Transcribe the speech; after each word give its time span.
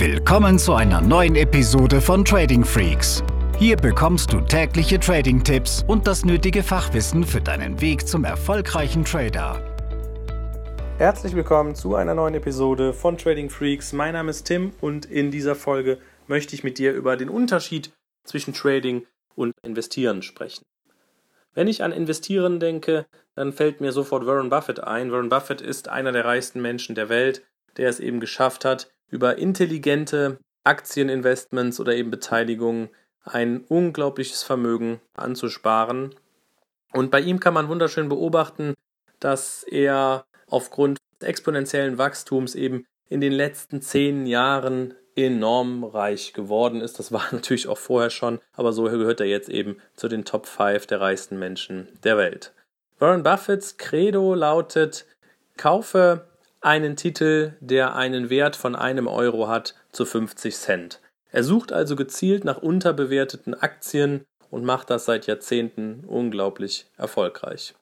Willkommen 0.00 0.58
zu 0.58 0.72
einer 0.72 1.02
neuen 1.02 1.36
Episode 1.36 2.00
von 2.00 2.24
Trading 2.24 2.64
Freaks. 2.64 3.22
Hier 3.58 3.76
bekommst 3.76 4.32
du 4.32 4.40
tägliche 4.40 4.98
Trading-Tipps 4.98 5.84
und 5.86 6.06
das 6.06 6.24
nötige 6.24 6.62
Fachwissen 6.62 7.22
für 7.22 7.42
deinen 7.42 7.82
Weg 7.82 8.08
zum 8.08 8.24
erfolgreichen 8.24 9.04
Trader. 9.04 9.62
Herzlich 10.96 11.36
willkommen 11.36 11.74
zu 11.74 11.96
einer 11.96 12.14
neuen 12.14 12.34
Episode 12.34 12.94
von 12.94 13.18
Trading 13.18 13.50
Freaks. 13.50 13.92
Mein 13.92 14.14
Name 14.14 14.30
ist 14.30 14.44
Tim 14.44 14.72
und 14.80 15.04
in 15.04 15.30
dieser 15.30 15.54
Folge 15.54 15.98
möchte 16.28 16.54
ich 16.54 16.64
mit 16.64 16.78
dir 16.78 16.94
über 16.94 17.18
den 17.18 17.28
Unterschied 17.28 17.92
zwischen 18.24 18.54
Trading 18.54 19.06
und 19.34 19.52
Investieren 19.62 20.22
sprechen. 20.22 20.64
Wenn 21.52 21.68
ich 21.68 21.82
an 21.82 21.92
Investieren 21.92 22.58
denke, 22.58 23.04
dann 23.34 23.52
fällt 23.52 23.82
mir 23.82 23.92
sofort 23.92 24.24
Warren 24.24 24.48
Buffett 24.48 24.82
ein. 24.82 25.12
Warren 25.12 25.28
Buffett 25.28 25.60
ist 25.60 25.90
einer 25.90 26.12
der 26.12 26.24
reichsten 26.24 26.62
Menschen 26.62 26.94
der 26.94 27.10
Welt, 27.10 27.42
der 27.76 27.90
es 27.90 28.00
eben 28.00 28.18
geschafft 28.18 28.64
hat, 28.64 28.90
über 29.10 29.38
intelligente 29.38 30.38
Aktieninvestments 30.64 31.80
oder 31.80 31.94
eben 31.94 32.10
Beteiligungen 32.10 32.90
ein 33.24 33.64
unglaubliches 33.64 34.42
Vermögen 34.42 35.00
anzusparen. 35.14 36.14
Und 36.92 37.10
bei 37.10 37.20
ihm 37.20 37.40
kann 37.40 37.54
man 37.54 37.68
wunderschön 37.68 38.08
beobachten, 38.08 38.74
dass 39.20 39.62
er 39.62 40.24
aufgrund 40.46 40.98
exponentiellen 41.20 41.98
Wachstums 41.98 42.54
eben 42.54 42.86
in 43.08 43.20
den 43.20 43.32
letzten 43.32 43.82
zehn 43.82 44.26
Jahren 44.26 44.94
enorm 45.16 45.84
reich 45.84 46.32
geworden 46.32 46.80
ist. 46.80 46.98
Das 46.98 47.12
war 47.12 47.24
natürlich 47.32 47.68
auch 47.68 47.78
vorher 47.78 48.10
schon, 48.10 48.40
aber 48.54 48.72
so 48.72 48.84
gehört 48.84 49.20
er 49.20 49.26
jetzt 49.26 49.48
eben 49.48 49.76
zu 49.94 50.08
den 50.08 50.24
Top 50.24 50.46
5 50.46 50.86
der 50.86 51.00
reichsten 51.00 51.38
Menschen 51.38 51.88
der 52.04 52.16
Welt. 52.16 52.52
Warren 52.98 53.22
Buffetts 53.22 53.76
Credo 53.76 54.34
lautet, 54.34 55.06
kaufe 55.56 56.26
einen 56.60 56.96
Titel, 56.96 57.54
der 57.60 57.96
einen 57.96 58.30
Wert 58.30 58.56
von 58.56 58.76
einem 58.76 59.06
Euro 59.06 59.48
hat, 59.48 59.74
zu 59.92 60.04
50 60.04 60.54
Cent. 60.56 61.00
Er 61.32 61.44
sucht 61.44 61.72
also 61.72 61.96
gezielt 61.96 62.44
nach 62.44 62.58
unterbewerteten 62.58 63.54
Aktien 63.54 64.24
und 64.50 64.64
macht 64.64 64.90
das 64.90 65.04
seit 65.04 65.26
Jahrzehnten 65.26 66.04
unglaublich 66.06 66.86
erfolgreich. 66.96 67.74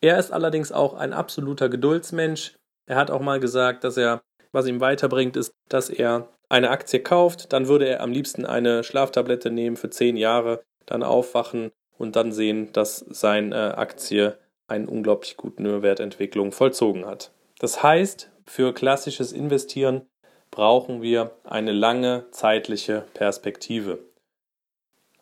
Er 0.00 0.18
ist 0.18 0.32
allerdings 0.32 0.72
auch 0.72 0.94
ein 0.94 1.12
absoluter 1.12 1.68
Geduldsmensch. 1.68 2.54
Er 2.86 2.96
hat 2.96 3.10
auch 3.10 3.20
mal 3.20 3.40
gesagt, 3.40 3.84
dass 3.84 3.96
er, 3.96 4.22
was 4.52 4.66
ihm 4.66 4.80
weiterbringt, 4.80 5.36
ist, 5.36 5.52
dass 5.68 5.90
er 5.90 6.28
eine 6.48 6.70
Aktie 6.70 7.00
kauft, 7.00 7.52
dann 7.52 7.66
würde 7.66 7.86
er 7.86 8.00
am 8.00 8.12
liebsten 8.12 8.44
eine 8.44 8.84
Schlaftablette 8.84 9.50
nehmen 9.50 9.76
für 9.76 9.90
10 9.90 10.16
Jahre, 10.16 10.62
dann 10.86 11.02
aufwachen 11.02 11.70
und 11.96 12.16
dann 12.16 12.32
sehen, 12.32 12.72
dass 12.72 12.98
seine 12.98 13.78
Aktie 13.78 14.36
eine 14.66 14.86
unglaublich 14.86 15.36
gute 15.36 15.82
Wertentwicklung 15.82 16.52
vollzogen 16.52 17.06
hat. 17.06 17.30
Das 17.62 17.80
heißt, 17.80 18.28
für 18.44 18.74
klassisches 18.74 19.30
Investieren 19.30 20.02
brauchen 20.50 21.00
wir 21.00 21.36
eine 21.44 21.70
lange 21.70 22.26
zeitliche 22.32 23.04
Perspektive. 23.14 24.00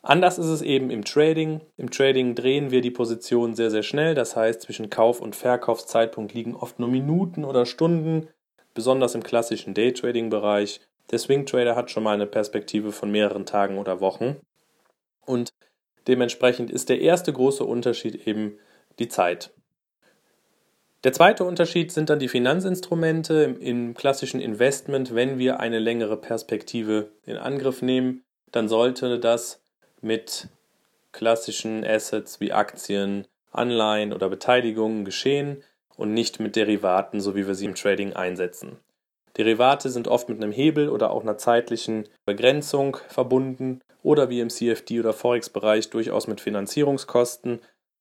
Anders 0.00 0.38
ist 0.38 0.46
es 0.46 0.62
eben 0.62 0.88
im 0.88 1.04
Trading. 1.04 1.60
Im 1.76 1.90
Trading 1.90 2.34
drehen 2.34 2.70
wir 2.70 2.80
die 2.80 2.90
Position 2.90 3.54
sehr, 3.54 3.70
sehr 3.70 3.82
schnell. 3.82 4.14
Das 4.14 4.36
heißt, 4.36 4.62
zwischen 4.62 4.88
Kauf- 4.88 5.20
und 5.20 5.36
Verkaufszeitpunkt 5.36 6.32
liegen 6.32 6.56
oft 6.56 6.78
nur 6.78 6.88
Minuten 6.88 7.44
oder 7.44 7.66
Stunden, 7.66 8.30
besonders 8.72 9.14
im 9.14 9.22
klassischen 9.22 9.74
Daytrading-Bereich. 9.74 10.80
Der 11.10 11.18
Swing 11.18 11.44
Trader 11.44 11.76
hat 11.76 11.90
schon 11.90 12.04
mal 12.04 12.14
eine 12.14 12.26
Perspektive 12.26 12.90
von 12.90 13.10
mehreren 13.10 13.44
Tagen 13.44 13.76
oder 13.76 14.00
Wochen. 14.00 14.36
Und 15.26 15.50
dementsprechend 16.06 16.70
ist 16.70 16.88
der 16.88 17.02
erste 17.02 17.34
große 17.34 17.64
Unterschied 17.66 18.26
eben 18.26 18.58
die 18.98 19.08
Zeit. 19.08 19.52
Der 21.02 21.14
zweite 21.14 21.44
Unterschied 21.44 21.92
sind 21.92 22.10
dann 22.10 22.18
die 22.18 22.28
Finanzinstrumente 22.28 23.56
im, 23.58 23.94
klassischen 23.94 24.40
Investment. 24.40 25.14
Wenn 25.14 25.38
wir 25.38 25.58
eine 25.58 25.78
längere 25.78 26.18
Perspektive 26.18 27.10
in 27.24 27.38
Angriff 27.38 27.80
nehmen, 27.80 28.22
dann 28.52 28.68
sollte 28.68 29.18
das 29.18 29.62
mit 30.02 30.48
klassischen 31.12 31.84
Assets 31.84 32.40
wie 32.40 32.52
Aktien, 32.52 33.26
Anleihen 33.50 34.12
oder 34.12 34.28
Beteiligungen 34.28 35.06
geschehen 35.06 35.62
und 35.96 36.12
nicht 36.12 36.38
mit 36.38 36.54
Derivaten, 36.54 37.20
so 37.20 37.34
wie 37.34 37.46
wir 37.46 37.54
sie 37.54 37.64
im 37.64 37.74
Trading 37.74 38.12
einsetzen. 38.12 38.76
Derivate 39.38 39.88
sind 39.88 40.06
oft 40.06 40.28
mit 40.28 40.42
einem 40.42 40.52
Hebel 40.52 40.90
oder 40.90 41.12
auch 41.12 41.22
einer 41.22 41.38
zeitlichen 41.38 42.08
Begrenzung 42.26 42.98
verbunden 43.08 43.80
oder 44.02 44.28
wie 44.28 44.40
im 44.40 44.50
CFD 44.50 45.00
oder 45.00 45.14
Forex-Bereich 45.14 45.88
durchaus 45.88 46.26
mit 46.26 46.40
Finanzierungskosten. 46.40 47.60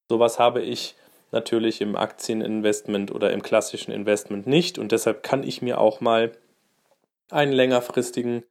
Sowas 0.10 0.40
habe 0.40 0.62
ich 0.62 0.96
natürlich 1.32 1.82
im 1.82 1.96
Aktieninvestment 1.96 3.12
oder 3.12 3.32
im 3.32 3.42
klassischen 3.42 3.92
Investment 3.92 4.48
nicht 4.48 4.78
und 4.78 4.92
deshalb 4.92 5.24
kann 5.24 5.44
ich 5.44 5.62
mir 5.62 5.80
auch 5.80 6.02
mal 6.02 6.32
einen 7.30 7.52
längerfristigen 7.52 8.44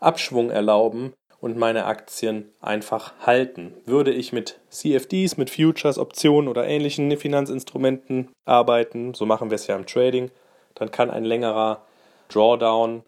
Abschwung 0.00 0.50
erlauben 0.50 1.12
und 1.40 1.56
meine 1.56 1.84
Aktien 1.84 2.50
einfach 2.60 3.12
halten. 3.20 3.74
Würde 3.84 4.12
ich 4.12 4.32
mit 4.32 4.58
CFDs, 4.70 5.36
mit 5.36 5.50
Futures, 5.50 5.98
Optionen 5.98 6.48
oder 6.48 6.66
ähnlichen 6.66 7.16
Finanzinstrumenten 7.16 8.30
arbeiten, 8.44 9.14
so 9.14 9.26
machen 9.26 9.50
wir 9.50 9.56
es 9.56 9.66
ja 9.66 9.76
im 9.76 9.86
Trading, 9.86 10.30
dann 10.74 10.90
kann 10.90 11.10
ein 11.10 11.24
längerer 11.24 11.82
Drawdown 12.28 13.02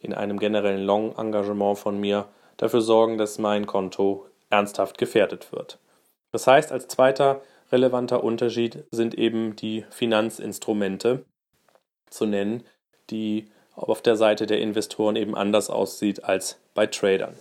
in 0.00 0.14
einem 0.14 0.38
generellen 0.38 0.84
Long-Engagement 0.84 1.78
von 1.78 2.00
mir 2.00 2.26
dafür 2.56 2.80
sorgen, 2.80 3.18
dass 3.18 3.38
mein 3.38 3.66
Konto 3.66 4.26
ernsthaft 4.50 4.98
gefährdet 4.98 5.52
wird. 5.52 5.78
Das 6.32 6.46
heißt, 6.46 6.72
als 6.72 6.88
zweiter 6.88 7.42
relevanter 7.72 8.22
Unterschied 8.22 8.84
sind 8.90 9.14
eben 9.14 9.56
die 9.56 9.84
Finanzinstrumente 9.90 11.24
zu 12.08 12.26
nennen, 12.26 12.64
die 13.10 13.50
auf 13.74 14.02
der 14.02 14.16
Seite 14.16 14.46
der 14.46 14.60
Investoren 14.60 15.16
eben 15.16 15.34
anders 15.34 15.70
aussieht 15.70 16.24
als 16.24 16.60
bei 16.74 16.86
Tradern. 16.86 17.34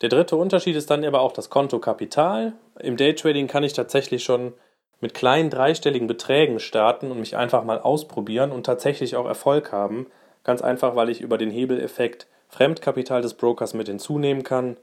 Der 0.00 0.08
dritte 0.08 0.36
Unterschied 0.36 0.76
ist 0.76 0.90
dann 0.90 1.04
aber 1.04 1.20
auch 1.20 1.32
das 1.32 1.50
Kontokapital. 1.50 2.54
Im 2.80 2.96
Daytrading 2.96 3.46
kann 3.46 3.64
ich 3.64 3.72
tatsächlich 3.74 4.24
schon 4.24 4.52
mit 5.00 5.14
kleinen 5.14 5.50
dreistelligen 5.50 6.08
Beträgen 6.08 6.60
starten 6.60 7.10
und 7.10 7.20
mich 7.20 7.36
einfach 7.36 7.64
mal 7.64 7.80
ausprobieren 7.80 8.52
und 8.52 8.66
tatsächlich 8.66 9.16
auch 9.16 9.26
Erfolg 9.26 9.72
haben. 9.72 10.06
Ganz 10.42 10.62
einfach, 10.62 10.96
weil 10.96 11.10
ich 11.10 11.20
über 11.20 11.38
den 11.38 11.50
Hebeleffekt 11.50 12.26
Fremdkapital 12.48 13.22
des 13.22 13.34
Brokers 13.34 13.74
mit 13.74 13.88
hinzunehmen 13.88 14.42
kann. 14.42 14.76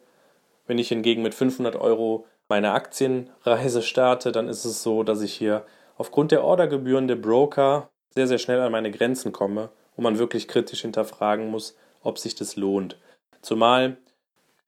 Wenn 0.71 0.79
ich 0.79 0.87
hingegen 0.87 1.21
mit 1.21 1.35
500 1.35 1.75
Euro 1.75 2.25
meine 2.47 2.71
Aktienreise 2.71 3.81
starte, 3.81 4.31
dann 4.31 4.47
ist 4.47 4.63
es 4.63 4.81
so, 4.81 5.03
dass 5.03 5.21
ich 5.21 5.33
hier 5.33 5.65
aufgrund 5.97 6.31
der 6.31 6.45
Ordergebühren 6.45 7.09
der 7.09 7.17
Broker 7.17 7.89
sehr, 8.15 8.25
sehr 8.25 8.37
schnell 8.37 8.61
an 8.61 8.71
meine 8.71 8.89
Grenzen 8.89 9.33
komme 9.33 9.67
und 9.97 10.05
man 10.05 10.17
wirklich 10.17 10.47
kritisch 10.47 10.83
hinterfragen 10.83 11.51
muss, 11.51 11.75
ob 12.03 12.17
sich 12.19 12.35
das 12.35 12.55
lohnt. 12.55 12.97
Zumal 13.41 13.97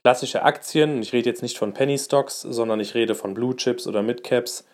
klassische 0.03 0.43
Aktien, 0.43 1.01
ich 1.01 1.13
rede 1.13 1.29
jetzt 1.29 1.41
nicht 1.41 1.57
von 1.57 1.73
Penny 1.73 1.97
Stocks, 1.97 2.41
sondern 2.41 2.81
ich 2.81 2.95
rede 2.95 3.15
von 3.15 3.33
Blue 3.33 3.55
Chips 3.55 3.87
oder 3.87 4.01
Mid 4.01 4.25
Caps, 4.25 4.67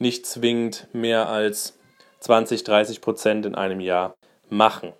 nicht 0.00 0.26
zwingend 0.26 0.88
mehr 0.92 1.28
als 1.28 1.78
20, 2.18 2.64
30 2.64 3.00
Prozent 3.00 3.46
in 3.46 3.54
einem 3.54 3.78
Jahr 3.78 4.16
machen. 4.48 4.92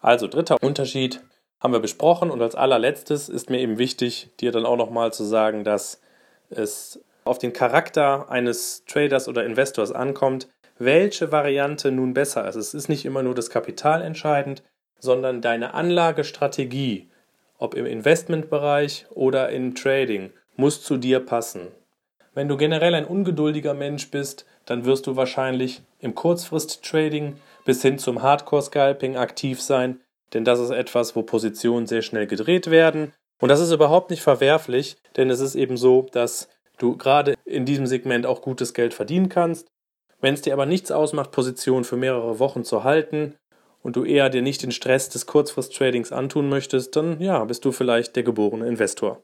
Also 0.00 0.26
dritter 0.26 0.56
Unterschied 0.60 1.22
haben 1.64 1.72
wir 1.72 1.80
besprochen 1.80 2.30
und 2.30 2.42
als 2.42 2.54
allerletztes 2.54 3.30
ist 3.30 3.48
mir 3.48 3.58
eben 3.58 3.78
wichtig, 3.78 4.28
dir 4.38 4.52
dann 4.52 4.66
auch 4.66 4.76
nochmal 4.76 5.14
zu 5.14 5.24
sagen, 5.24 5.64
dass 5.64 5.98
es 6.50 7.02
auf 7.24 7.38
den 7.38 7.54
Charakter 7.54 8.30
eines 8.30 8.84
Traders 8.84 9.28
oder 9.28 9.46
Investors 9.46 9.90
ankommt, 9.90 10.46
welche 10.78 11.32
Variante 11.32 11.90
nun 11.90 12.12
besser 12.12 12.46
ist. 12.46 12.56
Es 12.56 12.74
ist 12.74 12.90
nicht 12.90 13.06
immer 13.06 13.22
nur 13.22 13.34
das 13.34 13.48
Kapital 13.48 14.02
entscheidend, 14.02 14.62
sondern 14.98 15.40
deine 15.40 15.72
Anlagestrategie, 15.72 17.08
ob 17.56 17.74
im 17.74 17.86
Investmentbereich 17.86 19.06
oder 19.14 19.48
im 19.48 19.74
Trading, 19.74 20.32
muss 20.56 20.82
zu 20.82 20.98
dir 20.98 21.20
passen. 21.20 21.68
Wenn 22.34 22.48
du 22.48 22.58
generell 22.58 22.94
ein 22.94 23.06
ungeduldiger 23.06 23.72
Mensch 23.72 24.10
bist, 24.10 24.44
dann 24.66 24.84
wirst 24.84 25.06
du 25.06 25.16
wahrscheinlich 25.16 25.80
im 25.98 26.14
Kurzfrist-Trading 26.14 27.36
bis 27.64 27.80
hin 27.80 27.98
zum 27.98 28.20
Hardcore-Scalping 28.20 29.16
aktiv 29.16 29.62
sein, 29.62 30.00
denn 30.34 30.44
das 30.44 30.58
ist 30.60 30.70
etwas, 30.70 31.16
wo 31.16 31.22
Positionen 31.22 31.86
sehr 31.86 32.02
schnell 32.02 32.26
gedreht 32.26 32.70
werden 32.70 33.12
und 33.40 33.48
das 33.48 33.60
ist 33.60 33.72
überhaupt 33.72 34.10
nicht 34.10 34.22
verwerflich, 34.22 34.96
denn 35.16 35.30
es 35.30 35.40
ist 35.40 35.54
eben 35.54 35.76
so, 35.76 36.06
dass 36.12 36.48
du 36.78 36.96
gerade 36.96 37.34
in 37.44 37.64
diesem 37.64 37.86
Segment 37.86 38.26
auch 38.26 38.42
gutes 38.42 38.74
Geld 38.74 38.94
verdienen 38.94 39.28
kannst. 39.28 39.68
Wenn 40.20 40.34
es 40.34 40.42
dir 40.42 40.52
aber 40.52 40.66
nichts 40.66 40.90
ausmacht, 40.90 41.30
Positionen 41.32 41.84
für 41.84 41.96
mehrere 41.96 42.38
Wochen 42.38 42.64
zu 42.64 42.84
halten 42.84 43.34
und 43.82 43.96
du 43.96 44.04
eher 44.04 44.30
dir 44.30 44.42
nicht 44.42 44.62
den 44.62 44.72
Stress 44.72 45.08
des 45.08 45.26
Kurzfrist-Tradings 45.26 46.12
antun 46.12 46.48
möchtest, 46.48 46.96
dann 46.96 47.20
ja, 47.20 47.44
bist 47.44 47.64
du 47.64 47.72
vielleicht 47.72 48.16
der 48.16 48.22
geborene 48.22 48.66
Investor. 48.66 49.22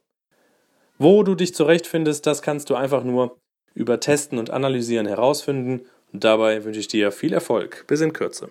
Wo 0.98 1.22
du 1.22 1.34
dich 1.34 1.54
zurechtfindest, 1.54 2.26
das 2.26 2.42
kannst 2.42 2.68
du 2.68 2.74
einfach 2.74 3.04
nur 3.04 3.38
über 3.72 4.00
Testen 4.00 4.38
und 4.38 4.50
Analysieren 4.50 5.06
herausfinden. 5.06 5.86
Und 6.12 6.24
dabei 6.24 6.64
wünsche 6.64 6.80
ich 6.80 6.88
dir 6.88 7.12
viel 7.12 7.32
Erfolg. 7.32 7.86
Bis 7.86 8.02
in 8.02 8.12
Kürze. 8.12 8.50